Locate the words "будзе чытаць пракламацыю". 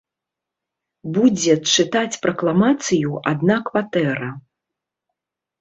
1.17-3.11